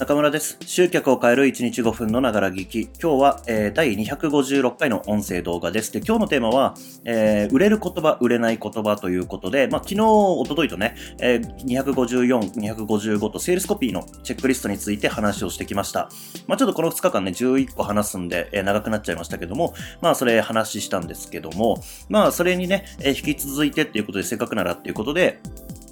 [0.00, 0.56] 中村です。
[0.64, 2.82] 集客を変える1日5分のながら聞き。
[2.84, 5.92] 今日は、えー、第256回の音声動画です。
[5.92, 16.08] で、今日のテーマは、えー、売れる言葉、売れない言葉ということで、まあ、昨日、おとといとね、えー、254、255とセールスコピーのチェックリストについて話をしてきました。
[16.46, 21.76] まあ、ちょっとこの2日間ね、11個話すんで、えー、長くなっちゃいましたけども、まあ、それ話したんですけども、
[22.08, 25.40] まあ、それにね、えー、引き続いてっていうことで、せっかくならっていうことで、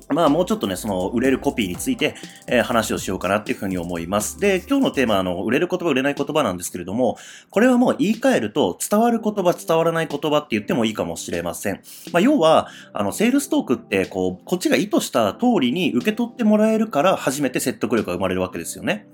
[0.08, 2.14] まあもうちょっとね、その売れるコピーについて、
[2.46, 4.38] えー、話をしようかなっていうふうに思います。
[4.40, 7.18] で、今日のテーマあの、売れる言葉、売れない言葉なんですけれども、
[7.50, 11.80] これはもう言い換えると、伝わる言葉、伝わらない言葉って言ってもいいかもしれません。
[12.12, 19.06] まあ要は、あの、セールストークって、こう、こっちが意図した通りに受け取ってもらえるから初めて説得力が生まれるわけですよね。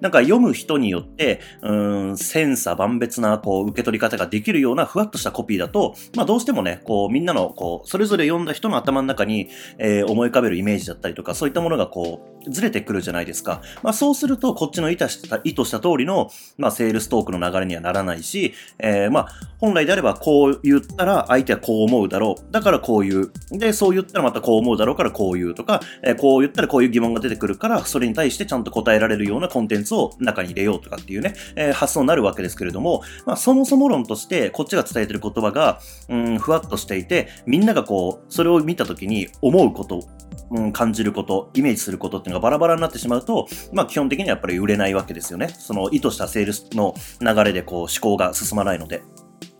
[0.00, 9.48] なんか読む人によって、うん、千差万別な、こう、受け取り方ができるようなふわっとしたコピーだと、まあどうしてもね、こう、みんなの、こう、それぞれ読んだ人の頭の中に、
[9.78, 13.62] えー、思い浮かべるイメージだったりとか、そういったものがこう、ずれてくるじゃないですか。
[13.82, 22.52] まあそうすると、こっちの意図した、意図した通りの、まあセールストークの流れにはならないし、えー、まあ、本来であればこう言ったら相手はこう思うだろう。
[22.52, 23.32] だからこう言う。
[23.50, 40.04] で、そう言ったらまたこう思うだろうからこう言うとか、えー、こう言ったらこういう疑問が出てくるから、それに対してちゃんと答えられるようなコンテンツを中に入れようとかっていうね、えー、発想になるわけですけれども、まあ、そもそも論として、こっちが伝えてる言葉が、うん、ふわっとしていて、みんながこう、それを見たときに思うこと、
[40.50, 45.48] うん、感じること、イメージすることっていうのがバラバラになってしまうと、まあ基本的にはやっぱり売れないわけですよね。
[45.48, 49.02] その意図したセールスの流れでこう思考が進まないので。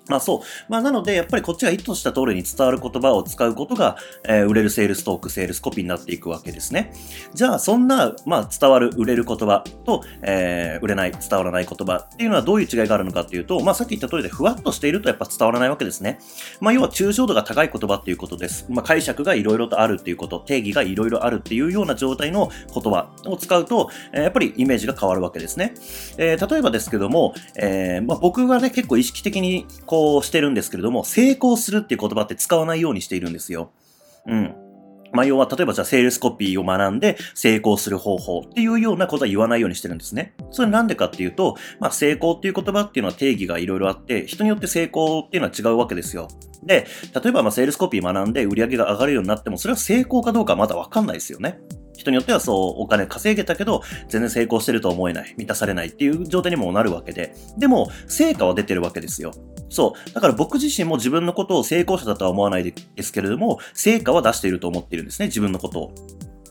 [0.09, 0.41] まあそう。
[0.69, 6.93] まあなので、やっぱりこっちが意図した通りに伝わる言葉を使うことが、えー、売れるセールストーク、セールスコピーになっていくわけですね。
[7.35, 16.19] じゃあ、そんな、まあ伝わる、売れる言葉と、えー、売れない、伝わらない言葉っていうのはどういう違いがあるのかっていうと、まあさっき言った通りでふわっとしているとやっぱ伝わらないわけですね。
[16.61, 18.67] まあ要は抽象度が高い言葉っていうことです。
[18.69, 25.75] まあ解釈がいろいろとあるっていうこと、定義がいろいろあるっていうような状態の言葉を使うと、えー、やっぱりイメージが変わるわけですね。
[26.17, 33.73] えー、例えばですけども、えー、まあ僕がね、結構意識的にこうしてるんですけれども、成功するっていう言葉って使わないようにしているんですよ。
[34.27, 34.55] うん。
[35.13, 40.35] まあ、要は、例えばじゃあ、セールスコピーを学んで成功する方法っていうようなことは言わないようにしてるんですね。
[40.51, 46.29] それなんでかっていうと、まあ、成功っていう言葉っていうのは定義がいろいろあって、人によって成功っていうのは違うわけですよ。
[46.63, 51.59] で、例えば、まあ、セールスコピー学んで売り上げが上がるようになっても、それは成功かどうかまだわかんないですよね。
[51.97, 59.33] 人によってはそう、お金稼げたけど、全然成功してると思えない、満たされないっていう状態にもなるわけで、でも、成果は出てるわけですよ。
[59.69, 60.13] そう。
[60.13, 65.95] だから僕自身も自分のことを成功者だとは思わないですけれども、成果は出していると思っているんですね、自分のことを。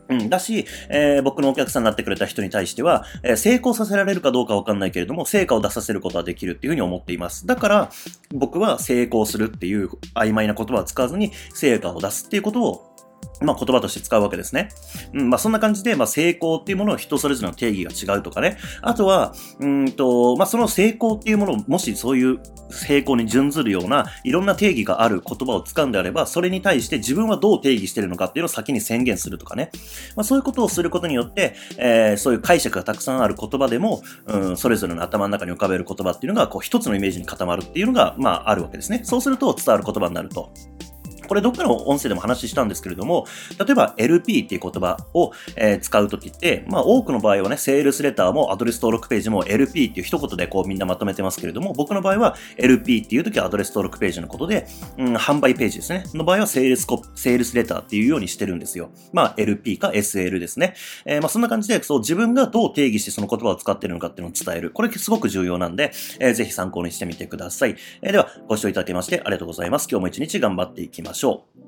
[0.10, 0.30] うん。
[0.30, 7.46] だし、えー、僕のお客さんになってくれた人に対しては、えー、成功させられるかどうかわかんないけれども、成果を出させることはできるっていうふうに思っています。
[7.46, 7.92] だから、
[8.34, 12.87] 僕は成功するっていう曖昧な言葉を使わずに、成果を出すっていうことを
[13.42, 14.70] まあ、言葉として使うわけですね。
[15.14, 18.58] うん、まあ、そんな感じで、まあ、成功っていうものを人それぞれの定義が違うとかね。
[18.82, 22.40] あとは、うんと、まあ、その成功っていうものを、もしそういう
[22.70, 29.70] 成功に準ずるような、いろんな定義がある言葉を使うんであれば、それに対して自分はどう定義してるのかっていうのを先に宣言するとかね。
[30.16, 39.02] まあ、そういうことをすることによって、えー、そういう解釈がたくさんある言葉でも、うん、それぞれの頭の中に浮かべる言葉っていうのが、こう、一つのイメージに固まるっていうのが、まあ、あるわけですね。
[39.04, 40.52] そうすると伝わる言葉になると。
[41.28, 43.26] これどっかの音声でも話したんですけれども、
[43.60, 54.68] 例えば LP っていう言葉を、え、使うときって、まあ多くの場合はね、セールスレターもアドレス登録ページも LP っていう一言でこうみんなまとめてますけれども、僕の場合は LP っていうときはアドレス登録ページのことで、
[54.98, 56.04] うん、販売ページですね。
[56.14, 58.90] の場合はセールスコ、セールスレターっていうようにしてるんですよ。
[59.14, 60.76] まあ LP か SL ですね。
[61.06, 64.72] えー、まあそんな感じで、そう自分がどう定義してその言葉を使ってるのかっていうのを伝える。
[64.72, 67.76] これすごく重要なんで、えー、ぜひ参考にしてみてください。
[68.02, 69.88] えー、では、ご視聴いただきましてありがとうございます。
[69.90, 71.67] 今日も一日頑張っていきましょう。